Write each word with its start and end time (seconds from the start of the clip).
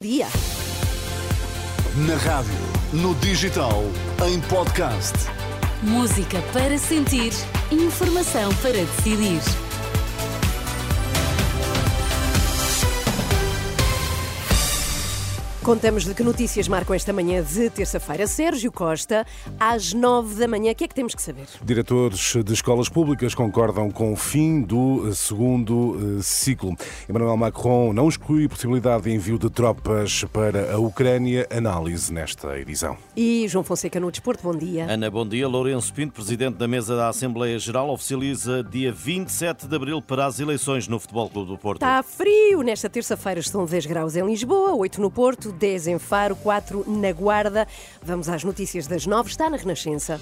Dia. 0.00 0.28
Na 2.06 2.14
rádio, 2.18 2.54
no 2.92 3.16
digital, 3.16 3.82
em 4.28 4.40
podcast. 4.42 5.12
Música 5.82 6.40
para 6.52 6.78
sentir, 6.78 7.32
informação 7.72 8.54
para 8.62 8.74
decidir. 8.74 9.67
Contamos-lhe 15.68 16.14
que 16.14 16.22
notícias 16.22 16.66
marcam 16.66 16.96
esta 16.96 17.12
manhã 17.12 17.42
de 17.42 17.68
terça-feira. 17.68 18.26
Sérgio 18.26 18.72
Costa, 18.72 19.26
às 19.60 19.92
nove 19.92 20.36
da 20.36 20.48
manhã. 20.48 20.72
O 20.72 20.74
que 20.74 20.84
é 20.84 20.88
que 20.88 20.94
temos 20.94 21.14
que 21.14 21.20
saber? 21.20 21.44
Diretores 21.62 22.36
de 22.42 22.54
escolas 22.54 22.88
públicas 22.88 23.34
concordam 23.34 23.90
com 23.90 24.10
o 24.10 24.16
fim 24.16 24.62
do 24.62 25.14
segundo 25.14 26.16
eh, 26.20 26.22
ciclo. 26.22 26.74
Emmanuel 27.06 27.36
Macron 27.36 27.92
não 27.92 28.08
exclui 28.08 28.46
a 28.46 28.48
possibilidade 28.48 29.02
de 29.02 29.12
envio 29.12 29.38
de 29.38 29.50
tropas 29.50 30.24
para 30.32 30.72
a 30.72 30.78
Ucrânia. 30.78 31.46
Análise 31.50 32.10
nesta 32.14 32.58
edição. 32.58 32.96
E 33.14 33.46
João 33.46 33.62
Fonseca 33.62 34.00
no 34.00 34.10
Desporto, 34.10 34.42
bom 34.44 34.56
dia. 34.56 34.86
Ana, 34.90 35.10
bom 35.10 35.28
dia. 35.28 35.46
Lourenço 35.46 35.92
Pinto, 35.92 36.14
presidente 36.14 36.56
da 36.56 36.66
mesa 36.66 36.96
da 36.96 37.10
Assembleia 37.10 37.58
Geral, 37.58 37.90
oficializa 37.90 38.64
dia 38.64 38.90
27 38.90 39.66
de 39.66 39.76
abril 39.76 40.00
para 40.00 40.24
as 40.24 40.40
eleições 40.40 40.88
no 40.88 40.98
Futebol 40.98 41.28
Clube 41.28 41.50
do 41.50 41.58
Porto. 41.58 41.82
Está 41.82 42.02
frio. 42.02 42.62
Nesta 42.62 42.88
terça-feira 42.88 43.38
estão 43.38 43.66
10 43.66 43.84
graus 43.84 44.16
em 44.16 44.24
Lisboa, 44.24 44.74
8 44.74 44.98
no 44.98 45.10
Porto, 45.10 45.57
10 45.58 45.88
em 45.88 45.98
Faro, 45.98 46.36
4 46.36 46.84
na 46.86 47.12
Guarda. 47.12 47.66
Vamos 48.02 48.28
às 48.28 48.44
notícias 48.44 48.86
das 48.86 49.06
9, 49.06 49.28
está 49.28 49.50
na 49.50 49.56
Renascença. 49.56 50.20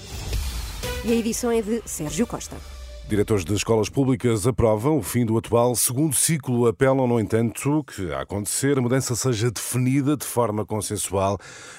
E 1.05 1.11
a 1.13 1.15
edição 1.15 1.51
é 1.51 1.61
de 1.61 1.81
Sérgio 1.85 2.27
Costa. 2.27 2.76
Diretores 3.09 3.45
de 3.45 3.53
escolas 3.53 3.87
públicas 3.87 4.45
aprovam 4.45 4.97
o 4.97 5.01
fim 5.01 5.25
do 5.25 5.37
atual 5.37 5.73
segundo 5.77 6.13
ciclo. 6.13 6.67
Apelam, 6.67 7.07
no 7.07 7.21
entanto, 7.21 7.81
que 7.85 8.11
a 8.11 8.23
acontecer 8.23 8.77
a 8.77 8.81
mudança 8.81 9.15
seja 9.15 9.49
definida 9.49 10.17
de 10.17 10.25
forma 10.25 10.65
consensual 10.65 11.37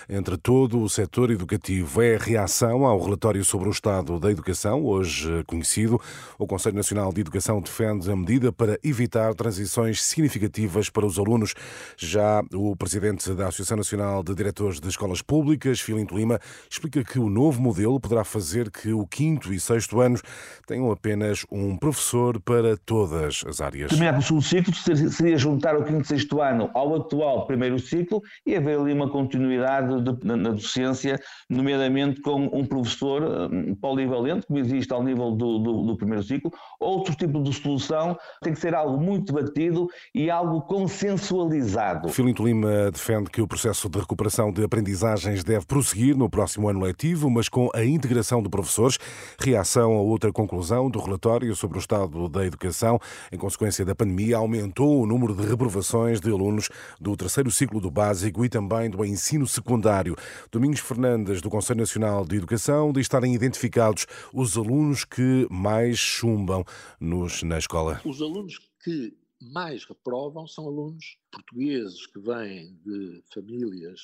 entre 0.09 0.38
todo 0.38 0.80
o 0.80 0.88
setor 0.88 1.30
educativo. 1.30 2.01
É 2.01 2.16
a 2.16 2.18
reação 2.18 2.87
ao 2.87 2.98
relatório 2.98 3.45
sobre 3.45 3.68
o 3.68 3.70
estado 3.70 4.18
da 4.18 4.30
educação, 4.30 4.82
hoje 4.82 5.45
conhecido. 5.46 6.01
O 6.38 6.46
Conselho 6.46 6.76
Nacional 6.76 7.12
de 7.12 7.20
Educação 7.20 7.60
defende 7.60 8.10
a 8.10 8.16
medida 8.16 8.51
para 8.51 8.79
evitar 8.82 9.35
transições 9.35 10.02
significativas 10.02 10.88
para 10.88 11.04
os 11.04 11.18
alunos. 11.18 11.52
Já 11.98 12.42
o 12.54 12.74
presidente 12.74 13.35
da 13.35 13.48
Associação 13.48 13.76
Nacional 13.76 14.23
de 14.23 14.35
Diretores 14.35 14.80
de 14.80 14.88
Escolas 14.88 15.20
Públicas, 15.20 15.79
Filinto 15.79 16.16
Lima, 16.16 16.40
explica 16.70 17.04
que 17.04 17.18
o 17.18 17.29
novo 17.29 17.60
modelo 17.60 18.01
poderá 18.01 18.24
fazer 18.24 18.70
que 18.70 18.95
o 18.95 19.07
quinto 19.07 19.52
e 19.52 19.60
sexto 19.60 20.01
anos 20.01 20.23
tenham 20.66 20.90
apenas 20.90 21.18
apenas 21.19 21.45
um 21.51 21.77
professor 21.77 22.41
para 22.41 22.77
todas 22.77 23.45
as 23.47 23.61
áreas. 23.61 23.91
Terminar 23.91 24.13
com 24.13 24.19
o 24.19 24.23
segundo 24.23 24.43
ciclo 24.43 25.11
seria 25.11 25.37
juntar 25.37 25.77
o 25.77 25.85
quinto 25.85 26.02
e 26.02 26.07
sexto 26.07 26.41
ano 26.41 26.71
ao 26.75 26.95
atual 26.95 27.47
primeiro 27.47 27.79
ciclo 27.79 28.23
e 28.47 28.55
haver 28.55 28.79
ali 28.79 28.93
uma 28.93 29.10
continuidade 29.10 30.01
de, 30.01 30.27
na, 30.27 30.51
docência, 30.51 31.21
nomeadamente 31.51 32.21
com 32.21 32.49
um 32.52 32.65
professor 32.65 33.51
um, 33.52 33.75
polivalente, 33.75 34.47
como 34.47 34.59
existe 34.59 34.93
ao 34.93 35.02
nível 35.02 35.33
do, 35.33 35.59
do, 35.59 35.83
do, 35.83 35.97
primeiro 35.97 36.23
ciclo. 36.23 36.52
Outro 36.79 37.15
tipo 37.15 37.43
de 37.43 37.53
solução 37.53 38.16
tem 38.41 38.53
que 38.53 38.60
ser 38.60 38.75
algo 38.75 39.03
muito 39.03 39.32
debatido 39.32 39.88
e 40.15 40.30
algo 40.30 40.63
consensualizado. 40.63 42.09
Filinto 42.10 42.47
Lima 42.47 42.91
defende 42.93 43.30
que 43.30 43.43
o 43.43 43.49
processo 43.49 43.88
de 43.88 43.99
recuperação 43.99 44.53
de 44.53 44.63
aprendizagens 44.63 45.43
deve 45.43 45.66
prosseguir 45.66 46.16
no 46.16 46.30
próximo 46.30 46.69
ano 46.69 46.80
letivo, 46.80 47.29
mas 47.29 47.49
com 47.49 47.69
a 47.75 47.85
integração 47.85 48.43
de 48.43 48.49
professores. 48.49 48.99
Reação 49.41 49.93
a 49.93 50.01
outra 50.01 50.32
conclusão 50.32 50.91
do 50.91 51.07
relatório 51.09 51.54
sobre 51.56 51.78
o 51.78 51.80
estado 51.80 52.28
da 52.28 52.46
educação, 52.46 53.01
em 53.32 53.37
consequência 53.37 53.84
da 53.84 53.95
pandemia, 53.95 54.37
aumentou 54.37 55.02
o 55.02 55.06
número 55.06 55.34
de 55.34 55.45
reprovações 55.45 56.20
de 56.20 56.30
alunos 56.30 56.68
do 57.01 57.16
terceiro 57.16 57.51
ciclo 57.51 57.80
do 57.80 57.90
básico 57.90 58.45
e 58.45 58.48
também 58.48 58.88
do 58.88 59.04
ensino 59.04 59.46
secundário. 59.46 60.14
Domingos 60.52 60.80
Fernandes, 60.80 61.42
do 61.42 61.51
Conselho 61.51 61.80
Nacional 61.80 62.24
de 62.24 62.36
Educação, 62.36 62.92
diz 62.92 63.09
estarem 63.09 63.34
identificados 63.34 64.06
os 64.34 64.56
alunos 64.56 65.03
que 65.04 65.47
mais 65.50 65.98
chumbam 65.98 66.62
nos, 67.00 67.42
na 67.42 67.58
escola. 67.58 68.02
Os 68.04 68.20
alunos 68.20 68.58
que 68.84 69.16
mais 69.41 69.84
reprovam 69.84 70.47
são 70.47 70.66
alunos 70.66 71.16
portugueses 71.32 72.06
que 72.06 72.20
vêm 72.20 72.78
de 72.84 73.24
famílias 73.32 74.00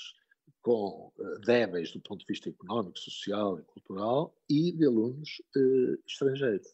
com 0.62 1.12
uh, 1.18 1.40
débeis 1.44 1.92
do 1.92 2.00
ponto 2.00 2.20
de 2.20 2.26
vista 2.26 2.48
económico, 2.48 2.98
social 2.98 3.58
e 3.58 3.62
cultural 3.64 4.34
e 4.48 4.72
de 4.72 4.86
alunos 4.86 5.42
uh, 5.54 5.98
estrangeiros. 6.06 6.66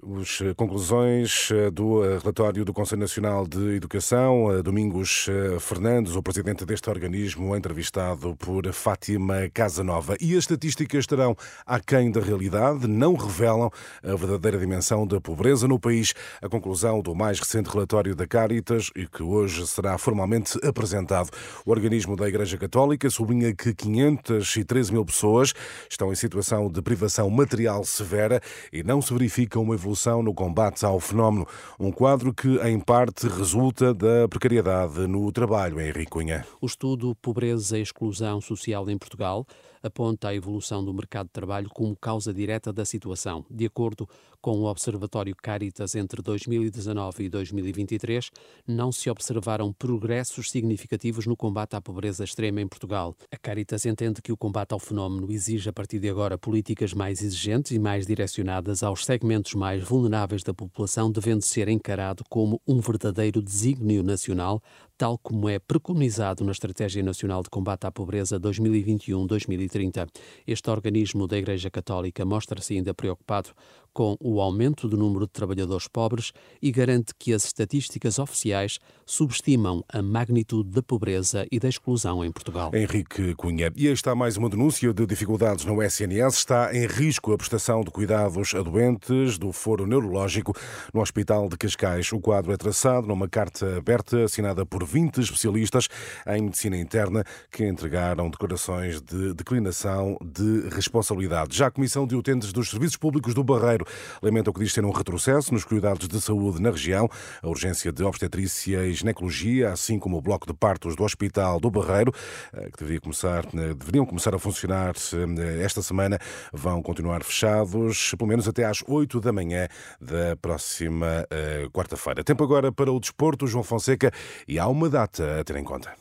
As 0.00 0.40
eh, 0.40 0.54
conclusões 0.54 1.50
eh, 1.52 1.70
do 1.70 2.04
eh, 2.04 2.18
relatório 2.18 2.64
do 2.64 2.72
Conselho 2.72 3.00
Nacional 3.00 3.46
de 3.46 3.76
Educação, 3.76 4.62
Domingos 4.62 5.26
Fernandes, 5.60 6.16
o 6.16 6.22
presidente 6.22 6.64
deste 6.64 6.88
organismo, 6.88 7.54
entrevistado 7.56 8.34
por 8.36 8.72
Fátima 8.72 9.48
Casanova. 9.52 10.16
E 10.20 10.32
as 10.32 10.40
estatísticas 10.44 11.00
estarão 11.00 11.36
aquém 11.66 12.10
da 12.10 12.20
realidade, 12.20 12.86
não 12.86 13.14
revelam 13.14 13.70
a 14.02 14.16
verdadeira 14.16 14.58
dimensão 14.58 15.06
da 15.06 15.20
pobreza 15.20 15.68
no 15.68 15.78
país. 15.78 16.14
A 16.40 16.48
conclusão 16.48 17.00
do 17.00 17.14
mais 17.14 17.38
recente 17.38 17.70
relatório 17.70 18.14
da 18.14 18.26
Caritas 18.26 18.90
e 18.96 19.06
que 19.06 19.22
hoje 19.22 19.66
será 19.66 19.98
formalmente 19.98 20.58
apresentado. 20.66 21.30
O 21.64 21.70
organismo 21.70 22.16
da 22.16 22.28
Igreja 22.28 22.56
Católica 22.56 23.08
sublinha 23.10 23.54
que 23.54 23.74
513 23.74 24.92
mil 24.92 25.04
pessoas 25.04 25.52
estão 25.88 26.12
em 26.12 26.16
situação 26.16 26.70
de 26.70 26.80
privação 26.82 27.28
material 27.30 27.84
severa 27.84 28.40
e 28.72 28.82
não 28.82 29.00
se 29.00 29.12
verifica 29.12 29.58
uma 29.58 29.76
evolução 29.82 30.22
no 30.22 30.32
combate 30.32 30.86
ao 30.86 31.00
fenómeno, 31.00 31.46
um 31.78 31.90
quadro 31.90 32.32
que, 32.32 32.56
em 32.58 32.78
parte, 32.78 33.26
resulta 33.26 33.92
da 33.92 34.28
precariedade 34.28 35.06
no 35.08 35.30
trabalho, 35.32 35.80
Henrique 35.80 36.06
Cunha. 36.06 36.46
O 36.60 36.66
estudo 36.66 37.14
Pobreza 37.16 37.76
e 37.76 37.82
Exclusão 37.82 38.40
Social 38.40 38.88
em 38.88 38.96
Portugal 38.96 39.44
aponta 39.82 40.28
a 40.28 40.34
evolução 40.34 40.84
do 40.84 40.94
mercado 40.94 41.26
de 41.26 41.32
trabalho 41.32 41.68
como 41.70 41.96
causa 41.96 42.32
direta 42.32 42.72
da 42.72 42.84
situação. 42.84 43.44
De 43.50 43.66
acordo 43.66 44.08
com 44.40 44.58
o 44.58 44.64
Observatório 44.64 45.34
Caritas, 45.40 45.94
entre 45.94 46.20
2019 46.20 47.24
e 47.24 47.28
2023, 47.28 48.30
não 48.66 48.90
se 48.90 49.08
observaram 49.08 49.72
progressos 49.72 50.50
significativos 50.50 51.26
no 51.26 51.36
combate 51.36 51.76
à 51.76 51.80
pobreza 51.80 52.24
extrema 52.24 52.60
em 52.60 52.66
Portugal. 52.66 53.14
A 53.30 53.36
Caritas 53.36 53.86
entende 53.86 54.20
que 54.20 54.32
o 54.32 54.36
combate 54.36 54.72
ao 54.72 54.78
fenómeno 54.78 55.30
exige, 55.30 55.68
a 55.68 55.72
partir 55.72 55.98
de 55.98 56.08
agora, 56.08 56.36
políticas 56.36 56.92
mais 56.92 57.22
exigentes 57.22 57.72
e 57.72 57.78
mais 57.78 58.06
direcionadas 58.06 58.82
aos 58.82 59.04
segmentos 59.04 59.54
mais 59.54 59.82
vulneráveis 59.82 60.42
da 60.42 60.52
população, 60.52 61.10
devendo 61.10 61.42
ser 61.42 61.68
encarado 61.68 62.24
como 62.28 62.60
um 62.66 62.80
verdadeiro 62.80 63.40
desígnio 63.40 64.02
nacional 64.02 64.62
tal 65.02 65.18
como 65.18 65.48
é 65.48 65.58
preconizado 65.58 66.44
na 66.44 66.52
Estratégia 66.52 67.02
Nacional 67.02 67.42
de 67.42 67.50
Combate 67.50 67.88
à 67.88 67.90
Pobreza 67.90 68.38
2021-2030. 68.38 70.06
Este 70.46 70.70
organismo 70.70 71.26
da 71.26 71.36
Igreja 71.36 71.68
Católica 71.72 72.24
mostra-se 72.24 72.74
ainda 72.74 72.94
preocupado 72.94 73.50
com 73.92 74.16
o 74.20 74.40
aumento 74.40 74.88
do 74.88 74.96
número 74.96 75.26
de 75.26 75.32
trabalhadores 75.32 75.86
pobres 75.86 76.32
e 76.60 76.70
garante 76.70 77.12
que 77.18 77.32
as 77.32 77.44
estatísticas 77.44 78.18
oficiais 78.18 78.78
subestimam 79.04 79.84
a 79.88 80.00
magnitude 80.00 80.70
da 80.70 80.82
pobreza 80.82 81.46
e 81.50 81.58
da 81.58 81.68
exclusão 81.68 82.24
em 82.24 82.32
Portugal. 82.32 82.70
Henrique 82.74 83.34
Cunha. 83.34 83.70
E 83.76 83.86
está 83.88 84.14
mais 84.14 84.36
uma 84.36 84.48
denúncia 84.48 84.92
de 84.94 85.06
dificuldades 85.06 85.64
no 85.64 85.82
SNS. 85.82 86.36
Está 86.36 86.74
em 86.74 86.86
risco 86.86 87.32
a 87.32 87.36
prestação 87.36 87.82
de 87.82 87.90
cuidados 87.90 88.54
a 88.54 88.62
doentes 88.62 89.36
do 89.36 89.52
foro 89.52 89.86
neurológico 89.86 90.56
no 90.94 91.00
Hospital 91.00 91.48
de 91.48 91.58
Cascais. 91.58 92.10
O 92.12 92.20
quadro 92.20 92.52
é 92.52 92.56
traçado 92.56 93.06
numa 93.06 93.28
carta 93.28 93.76
aberta 93.76 94.24
assinada 94.24 94.64
por 94.64 94.84
20 94.92 95.20
especialistas 95.20 95.88
em 96.26 96.42
medicina 96.42 96.76
interna 96.76 97.24
que 97.50 97.66
entregaram 97.66 98.28
declarações 98.28 99.00
de 99.00 99.32
declinação 99.32 100.18
de 100.22 100.68
responsabilidade. 100.68 101.56
Já 101.56 101.68
a 101.68 101.70
Comissão 101.70 102.06
de 102.06 102.14
Utentes 102.14 102.52
dos 102.52 102.68
Serviços 102.68 102.98
Públicos 102.98 103.32
do 103.32 103.42
Barreiro 103.42 103.86
lamenta 104.20 104.50
o 104.50 104.52
que 104.52 104.60
diz 104.60 104.72
ser 104.72 104.84
um 104.84 104.90
retrocesso 104.90 105.54
nos 105.54 105.64
cuidados 105.64 106.06
de 106.06 106.20
saúde 106.20 106.60
na 106.60 106.70
região. 106.70 107.08
A 107.42 107.48
urgência 107.48 107.90
de 107.90 108.04
obstetrícia 108.04 108.86
e 108.86 108.92
ginecologia, 108.92 109.70
assim 109.72 109.98
como 109.98 110.18
o 110.18 110.20
bloco 110.20 110.46
de 110.46 110.52
partos 110.52 110.94
do 110.94 111.04
Hospital 111.04 111.58
do 111.58 111.70
Barreiro, 111.70 112.12
eh, 112.52 112.68
que 112.70 112.78
deveria 112.78 113.00
começar, 113.00 113.46
eh, 113.46 113.72
deveriam 113.74 114.04
começar 114.04 114.34
a 114.34 114.38
funcionar 114.38 114.94
eh, 114.94 115.62
esta 115.62 115.80
semana, 115.80 116.18
vão 116.52 116.82
continuar 116.82 117.24
fechados, 117.24 118.14
pelo 118.18 118.28
menos 118.28 118.46
até 118.46 118.66
às 118.66 118.82
8 118.86 119.20
da 119.20 119.32
manhã 119.32 119.68
da 119.98 120.36
próxima 120.36 121.26
quarta-feira. 121.72 122.24
Tempo 122.24 122.42
agora 122.44 122.72
para 122.72 122.90
o 122.90 123.00
desporto, 123.00 123.46
João 123.46 123.64
Fonseca, 123.64 124.10
e 124.46 124.58
há 124.58 124.66
uma 124.72 124.88
data 124.88 125.38
a 125.38 125.44
ter 125.44 125.56
em 125.56 125.64
conta. 125.64 125.92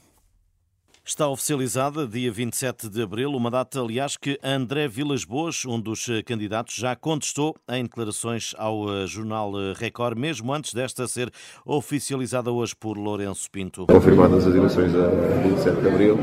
Está 1.03 1.27
oficializada, 1.27 2.07
dia 2.07 2.31
27 2.31 2.87
de 2.87 3.01
abril, 3.01 3.31
uma 3.31 3.51
data, 3.51 3.81
aliás, 3.81 4.15
que 4.15 4.39
André 4.41 4.87
Vilas 4.87 5.25
Boas, 5.25 5.65
um 5.65 5.77
dos 5.77 6.07
eh, 6.07 6.21
candidatos, 6.23 6.75
já 6.75 6.95
contestou 6.95 7.53
em 7.67 7.83
declarações 7.83 8.53
ao 8.57 8.87
eh, 8.89 9.07
jornal 9.07 9.51
eh, 9.59 9.73
Record, 9.75 10.17
mesmo 10.17 10.53
antes 10.53 10.73
desta 10.73 11.05
ser 11.07 11.29
oficializada 11.65 12.49
hoje 12.49 12.73
por 12.79 12.97
Lourenço 12.97 13.51
Pinto. 13.51 13.87
Confirmadas 13.87 14.47
as 14.47 14.55
eleições 14.55 14.93
a 14.95 15.09
27 15.43 15.81
de 15.81 15.87
abril, 15.89 16.17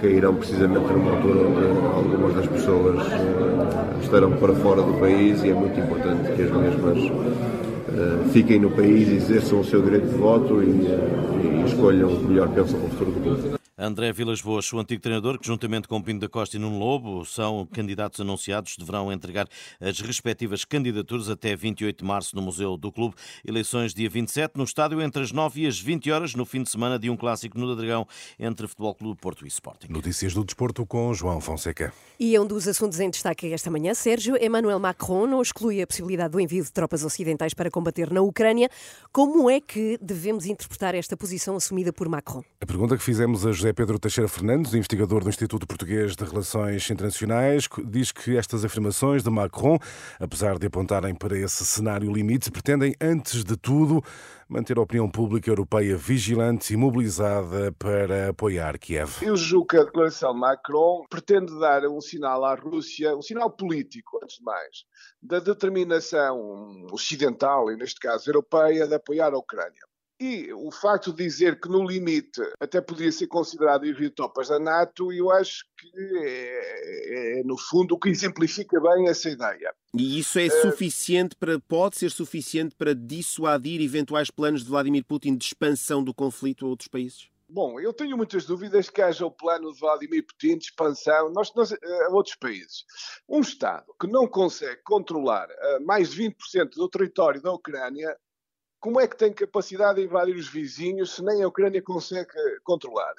cairão 0.00 0.34
precisamente 0.34 0.92
numa 0.92 1.12
altura 1.12 1.40
onde 1.46 1.84
algumas 1.94 2.34
das 2.34 2.46
pessoas 2.48 3.06
estarão 4.02 4.36
para 4.36 4.54
fora 4.54 4.82
do 4.82 4.98
país 4.98 5.44
e 5.44 5.50
é 5.50 5.54
muito 5.54 5.78
importante 5.78 6.32
que 6.34 6.42
as 6.42 6.50
mesmas 6.50 7.71
uh, 7.88 8.28
fiquem 8.30 8.60
no 8.60 8.70
país, 8.70 9.08
exerçam 9.08 9.60
o 9.60 9.64
seu 9.64 9.82
direito 9.82 10.08
de 10.08 10.16
voto 10.16 10.62
e, 10.62 10.66
uh, 10.66 11.62
e 11.62 11.64
escolham 11.66 12.12
o 12.12 12.16
que 12.18 12.24
melhor 12.26 12.48
pensam 12.48 12.78
para 12.78 12.88
o 12.88 12.90
futuro 12.90 13.10
do 13.12 13.20
mundo. 13.20 13.61
André 13.82 14.12
Vilas 14.12 14.40
Boas, 14.40 14.72
o 14.72 14.78
antigo 14.78 15.02
treinador, 15.02 15.40
que 15.40 15.44
juntamente 15.44 15.88
com 15.88 16.00
Pinto 16.00 16.20
da 16.20 16.28
Costa 16.28 16.56
e 16.56 16.60
Nuno 16.60 16.78
Lobo 16.78 17.24
são 17.24 17.66
candidatos 17.66 18.20
anunciados, 18.20 18.76
deverão 18.78 19.12
entregar 19.12 19.48
as 19.80 19.98
respectivas 20.00 20.64
candidaturas 20.64 21.28
até 21.28 21.56
28 21.56 21.98
de 21.98 22.04
março 22.04 22.36
no 22.36 22.42
Museu 22.42 22.76
do 22.76 22.92
Clube. 22.92 23.16
Eleições 23.44 23.92
dia 23.92 24.08
27 24.08 24.52
no 24.56 24.62
estádio 24.62 25.02
entre 25.02 25.24
as 25.24 25.32
9 25.32 25.62
e 25.62 25.66
as 25.66 25.80
20 25.80 26.12
horas, 26.12 26.32
no 26.36 26.44
fim 26.44 26.62
de 26.62 26.70
semana 26.70 26.96
de 26.96 27.10
um 27.10 27.16
clássico 27.16 27.58
no 27.58 27.74
Dragão 27.74 28.06
entre 28.38 28.68
Futebol 28.68 28.94
Clube 28.94 29.20
Porto 29.20 29.44
e 29.44 29.48
Sporting. 29.48 29.88
Notícias 29.90 30.32
do 30.32 30.44
desporto 30.44 30.86
com 30.86 31.12
João 31.12 31.40
Fonseca. 31.40 31.92
E 32.20 32.36
é 32.36 32.40
um 32.40 32.46
dos 32.46 32.68
assuntos 32.68 33.00
em 33.00 33.10
destaque 33.10 33.52
esta 33.52 33.68
manhã, 33.68 33.94
Sérgio, 33.94 34.36
Emmanuel 34.40 34.78
Macron 34.78 35.26
não 35.26 35.42
exclui 35.42 35.82
a 35.82 35.86
possibilidade 35.88 36.30
do 36.30 36.38
envio 36.38 36.62
de 36.62 36.70
tropas 36.70 37.02
ocidentais 37.02 37.52
para 37.52 37.68
combater 37.68 38.12
na 38.12 38.22
Ucrânia. 38.22 38.70
Como 39.10 39.50
é 39.50 39.60
que 39.60 39.98
devemos 40.00 40.46
interpretar 40.46 40.94
esta 40.94 41.16
posição 41.16 41.56
assumida 41.56 41.92
por 41.92 42.08
Macron? 42.08 42.44
A 42.60 42.66
pergunta 42.66 42.96
que 42.96 43.02
fizemos 43.02 43.44
a 43.44 43.50
José 43.50 43.71
Pedro 43.74 43.98
Teixeira 43.98 44.28
Fernandes, 44.28 44.74
investigador 44.74 45.22
do 45.22 45.28
Instituto 45.28 45.66
Português 45.66 46.14
de 46.14 46.24
Relações 46.24 46.90
Internacionais, 46.90 47.68
diz 47.84 48.12
que 48.12 48.36
estas 48.36 48.64
afirmações 48.64 49.22
de 49.22 49.30
Macron, 49.30 49.78
apesar 50.20 50.58
de 50.58 50.66
apontarem 50.66 51.14
para 51.14 51.38
esse 51.38 51.64
cenário 51.64 52.12
limite, 52.12 52.50
pretendem, 52.50 52.94
antes 53.00 53.42
de 53.42 53.56
tudo, 53.56 54.02
manter 54.48 54.76
a 54.76 54.82
opinião 54.82 55.10
pública 55.10 55.50
europeia 55.50 55.96
vigilante 55.96 56.74
e 56.74 56.76
mobilizada 56.76 57.72
para 57.72 58.28
apoiar 58.28 58.78
Kiev. 58.78 59.22
Eu 59.22 59.36
julgo 59.36 59.66
que 59.68 59.76
a 59.76 59.84
declaração 59.84 60.34
de 60.34 60.40
Macron 60.40 61.04
pretende 61.08 61.58
dar 61.58 61.86
um 61.86 62.00
sinal 62.00 62.44
à 62.44 62.54
Rússia, 62.54 63.16
um 63.16 63.22
sinal 63.22 63.50
político, 63.50 64.20
antes 64.22 64.36
de 64.36 64.44
mais, 64.44 64.84
da 65.22 65.38
determinação 65.38 66.86
ocidental, 66.92 67.70
e 67.70 67.76
neste 67.76 67.98
caso 68.00 68.28
europeia, 68.28 68.86
de 68.86 68.94
apoiar 68.94 69.32
a 69.32 69.38
Ucrânia. 69.38 69.91
E 70.24 70.52
o 70.52 70.70
facto 70.70 71.12
de 71.12 71.24
dizer 71.24 71.60
que 71.60 71.68
no 71.68 71.84
limite 71.84 72.40
até 72.60 72.80
poderia 72.80 73.10
ser 73.10 73.26
considerado 73.26 73.84
envio 73.84 74.08
tropas 74.08 74.50
da 74.50 74.60
NATO, 74.60 75.12
eu 75.12 75.32
acho 75.32 75.64
que 75.76 75.90
é, 76.20 77.40
é, 77.40 77.42
no 77.42 77.58
fundo 77.58 77.96
o 77.96 77.98
que 77.98 78.08
exemplifica 78.08 78.80
bem 78.80 79.08
essa 79.08 79.28
ideia. 79.28 79.74
E 79.92 80.20
isso 80.20 80.38
é 80.38 80.46
uh, 80.46 80.62
suficiente 80.62 81.34
para, 81.34 81.58
pode 81.58 81.96
ser 81.96 82.12
suficiente 82.12 82.76
para 82.76 82.94
dissuadir 82.94 83.80
eventuais 83.80 84.30
planos 84.30 84.62
de 84.62 84.70
Vladimir 84.70 85.04
Putin 85.04 85.34
de 85.36 85.44
expansão 85.44 86.04
do 86.04 86.14
conflito 86.14 86.66
a 86.66 86.68
outros 86.68 86.86
países? 86.86 87.26
Bom, 87.48 87.80
eu 87.80 87.92
tenho 87.92 88.16
muitas 88.16 88.46
dúvidas 88.46 88.88
que 88.88 89.02
haja 89.02 89.26
o 89.26 89.30
plano 89.30 89.72
de 89.72 89.80
Vladimir 89.80 90.24
Putin 90.24 90.56
de 90.56 90.66
expansão 90.66 91.32
nós, 91.32 91.52
nós, 91.56 91.72
a 91.72 92.08
outros 92.12 92.36
países. 92.36 92.84
Um 93.28 93.40
Estado 93.40 93.92
que 94.00 94.06
não 94.06 94.28
consegue 94.28 94.82
controlar 94.84 95.48
uh, 95.48 95.84
mais 95.84 96.12
de 96.12 96.22
20% 96.22 96.70
do 96.76 96.88
território 96.88 97.42
da 97.42 97.52
Ucrânia 97.52 98.16
como 98.82 99.00
é 99.00 99.06
que 99.06 99.16
tem 99.16 99.32
capacidade 99.32 100.00
de 100.00 100.06
invadir 100.06 100.34
os 100.34 100.48
vizinhos 100.48 101.14
se 101.14 101.22
nem 101.22 101.40
a 101.40 101.46
Ucrânia 101.46 101.80
consegue 101.80 102.32
controlar? 102.64 103.14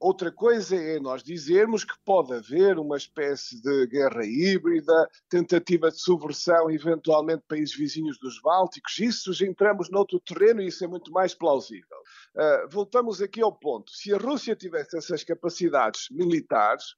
Outra 0.00 0.32
coisa 0.32 0.74
é 0.74 0.98
nós 0.98 1.22
dizermos 1.22 1.84
que 1.84 1.94
pode 2.04 2.32
haver 2.32 2.76
uma 2.76 2.96
espécie 2.96 3.62
de 3.62 3.86
guerra 3.86 4.26
híbrida, 4.26 5.08
tentativa 5.28 5.92
de 5.92 6.00
subversão, 6.00 6.68
eventualmente, 6.68 7.44
países 7.46 7.76
vizinhos 7.76 8.18
dos 8.18 8.40
Bálticos. 8.42 8.98
Isso 8.98 9.44
entramos 9.44 9.90
noutro 9.90 10.18
terreno 10.18 10.60
e 10.60 10.66
isso 10.66 10.82
é 10.84 10.88
muito 10.88 11.12
mais 11.12 11.34
plausível. 11.34 11.98
Uh, 12.34 12.68
voltamos 12.68 13.22
aqui 13.22 13.40
ao 13.40 13.52
ponto. 13.52 13.92
Se 13.92 14.12
a 14.12 14.18
Rússia 14.18 14.56
tivesse 14.56 14.98
essas 14.98 15.22
capacidades 15.22 16.08
militares, 16.10 16.96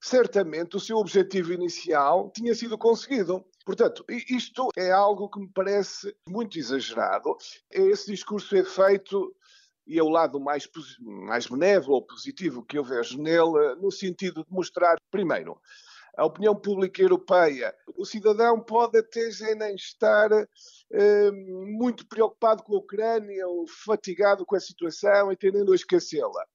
certamente 0.00 0.76
o 0.76 0.80
seu 0.80 0.96
objetivo 0.96 1.52
inicial 1.52 2.32
tinha 2.34 2.52
sido 2.52 2.76
conseguido. 2.76 3.44
Portanto, 3.64 4.04
isto 4.28 4.68
é 4.76 4.90
algo 4.90 5.28
que 5.28 5.40
me 5.40 5.48
parece 5.48 6.14
muito 6.28 6.58
exagerado. 6.58 7.36
Esse 7.70 8.10
discurso 8.10 8.56
é 8.56 8.64
feito 8.64 9.34
e 9.86 9.98
é 9.98 10.02
o 10.02 10.08
lado 10.08 10.40
mais, 10.40 10.68
mais 11.00 11.46
benévolo 11.46 11.96
ou 11.96 12.06
positivo 12.06 12.64
que 12.64 12.78
eu 12.78 12.84
vejo 12.84 13.20
nele, 13.20 13.74
no 13.80 13.90
sentido 13.90 14.44
de 14.44 14.52
mostrar, 14.52 14.96
primeiro, 15.10 15.60
a 16.16 16.24
opinião 16.24 16.54
pública 16.54 17.02
europeia. 17.02 17.74
O 17.96 18.04
cidadão 18.04 18.60
pode 18.60 18.98
até 18.98 19.30
já 19.30 19.54
nem 19.54 19.74
estar 19.74 20.30
eh, 20.32 21.30
muito 21.30 22.06
preocupado 22.06 22.62
com 22.62 22.74
a 22.74 22.78
Ucrânia 22.78 23.46
ou 23.48 23.66
fatigado 23.66 24.44
com 24.44 24.54
a 24.54 24.60
situação 24.60 25.32
e 25.32 25.36
tendendo 25.36 25.72
a 25.72 25.76
esquecê-la. 25.76 26.46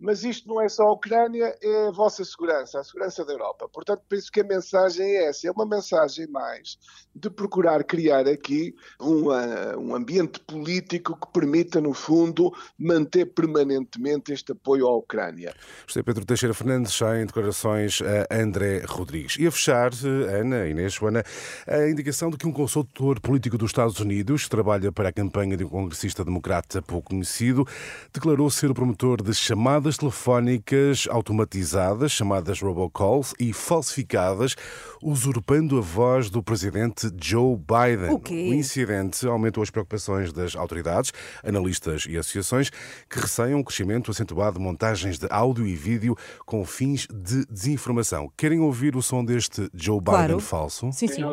Mas 0.00 0.22
isto 0.22 0.48
não 0.48 0.60
é 0.60 0.68
só 0.68 0.84
a 0.84 0.92
Ucrânia, 0.92 1.56
é 1.60 1.88
a 1.88 1.90
vossa 1.90 2.24
segurança, 2.24 2.78
a 2.78 2.84
segurança 2.84 3.24
da 3.24 3.32
Europa. 3.32 3.68
Portanto, 3.68 4.02
penso 4.08 4.30
que 4.30 4.40
a 4.40 4.44
mensagem 4.44 5.04
é 5.04 5.28
essa, 5.28 5.48
é 5.48 5.50
uma 5.50 5.66
mensagem 5.66 6.26
mais 6.28 6.78
de 7.14 7.28
procurar 7.28 7.82
criar 7.82 8.28
aqui 8.28 8.74
uma, 9.00 9.76
um 9.76 9.94
ambiente 9.94 10.38
político 10.40 11.18
que 11.18 11.32
permita, 11.32 11.80
no 11.80 11.92
fundo, 11.92 12.52
manter 12.78 13.26
permanentemente 13.26 14.32
este 14.32 14.52
apoio 14.52 14.86
à 14.86 14.96
Ucrânia. 14.96 15.52
José 15.86 16.02
Pedro 16.02 16.24
Teixeira 16.24 16.54
Fernandes, 16.54 16.94
já 16.94 17.20
em 17.20 17.26
declarações 17.26 18.00
a 18.30 18.36
André 18.36 18.84
Rodrigues. 18.86 19.36
E 19.38 19.46
a 19.46 19.50
fechar, 19.50 19.90
Ana, 20.30 20.68
Inês, 20.68 20.92
Joana, 20.92 21.24
a 21.66 21.88
indicação 21.88 22.30
de 22.30 22.36
que 22.36 22.46
um 22.46 22.52
consultor 22.52 23.20
político 23.20 23.58
dos 23.58 23.70
Estados 23.70 23.98
Unidos, 23.98 24.44
que 24.44 24.50
trabalha 24.50 24.92
para 24.92 25.08
a 25.08 25.12
campanha 25.12 25.56
de 25.56 25.64
um 25.64 25.68
congressista 25.68 26.24
democrata 26.24 26.80
pouco 26.82 27.10
conhecido, 27.10 27.66
declarou 28.12 28.48
ser 28.50 28.70
o 28.70 28.74
promotor 28.74 29.22
de 29.22 29.34
chamadas 29.34 29.87
chamadas 29.88 29.96
telefónicas 29.96 31.08
automatizadas, 31.10 32.12
chamadas 32.12 32.60
robocalls, 32.60 33.34
e 33.40 33.52
falsificadas, 33.52 34.54
usurpando 35.02 35.78
a 35.78 35.80
voz 35.80 36.28
do 36.28 36.42
presidente 36.42 37.08
Joe 37.20 37.56
Biden. 37.56 38.10
O, 38.10 38.18
quê? 38.18 38.50
o 38.50 38.54
incidente 38.54 39.26
aumentou 39.26 39.62
as 39.62 39.70
preocupações 39.70 40.32
das 40.32 40.54
autoridades, 40.54 41.12
analistas 41.42 42.04
e 42.08 42.16
associações 42.18 42.70
que 43.08 43.18
receiam 43.18 43.60
o 43.60 43.64
crescimento 43.64 44.10
acentuado 44.10 44.58
de 44.58 44.64
montagens 44.64 45.18
de 45.18 45.26
áudio 45.30 45.66
e 45.66 45.74
vídeo 45.74 46.14
com 46.44 46.64
fins 46.64 47.06
de 47.06 47.46
desinformação. 47.46 48.30
Querem 48.36 48.60
ouvir 48.60 48.96
o 48.96 49.02
som 49.02 49.24
deste 49.24 49.68
Joe 49.72 50.00
Biden 50.00 50.12
claro. 50.12 50.40
falso? 50.40 50.92
Sim, 50.92 51.08
sim. 51.08 51.24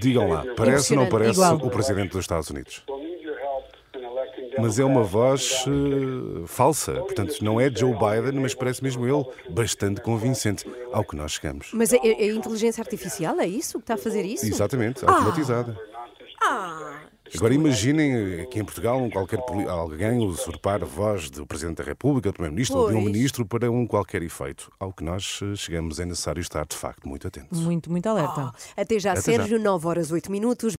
Digam 0.00 0.28
lá, 0.28 0.44
parece 0.56 0.94
ou 0.94 1.00
não 1.00 1.08
parece 1.08 1.40
Igual. 1.40 1.56
o 1.56 1.70
presidente 1.70 2.10
dos 2.10 2.20
Estados 2.20 2.50
Unidos? 2.50 2.82
Mas 4.58 4.78
é 4.78 4.84
uma 4.84 5.02
voz 5.02 5.64
uh, 5.66 6.46
falsa. 6.46 6.94
Portanto, 6.94 7.42
não 7.42 7.60
é 7.60 7.70
Joe 7.70 7.92
Biden, 7.92 8.40
mas 8.40 8.54
parece 8.54 8.82
mesmo 8.82 9.06
ele 9.06 9.24
bastante 9.50 10.00
convincente, 10.00 10.66
ao 10.92 11.04
que 11.04 11.16
nós 11.16 11.32
chegamos. 11.32 11.70
Mas 11.72 11.92
é, 11.92 11.98
é 11.98 12.26
inteligência 12.30 12.80
artificial? 12.82 13.38
É 13.40 13.46
isso 13.46 13.78
que 13.78 13.84
está 13.84 13.94
a 13.94 13.98
fazer 13.98 14.24
isso? 14.24 14.46
Exatamente, 14.46 15.04
automatizada. 15.04 15.78
Ah! 16.42 17.02
Agora 17.34 17.54
imaginem 17.54 18.42
aqui 18.42 18.60
em 18.60 18.64
Portugal 18.64 19.08
qualquer 19.10 19.38
alguém 19.68 20.18
usurpar 20.18 20.82
a 20.82 20.86
voz 20.86 21.30
do 21.30 21.46
Presidente 21.46 21.78
da 21.78 21.84
República, 21.84 22.28
do 22.28 22.34
Primeiro-Ministro 22.34 22.78
ou 22.78 22.90
de 22.90 22.96
um. 22.96 23.00
Ministro 23.00 23.46
para 23.46 23.70
um 23.70 23.86
qualquer 23.86 24.22
efeito. 24.22 24.70
Ao 24.78 24.92
que 24.92 25.02
nós 25.02 25.40
eh, 25.42 25.56
chegamos 25.56 25.98
é 25.98 26.04
necessário 26.04 26.40
estar, 26.40 26.66
de 26.66 26.76
facto, 26.76 27.08
muito 27.08 27.26
atentos. 27.26 27.58
Muito, 27.58 27.90
muito 27.90 28.06
alerta. 28.06 28.52
Até 28.76 28.98
já, 28.98 29.12
Até 29.12 29.20
já. 29.20 29.38
Sérgio, 29.38 29.58
9 29.58 29.86
horas 29.86 30.12
8 30.12 30.30
minutos. 30.30 30.70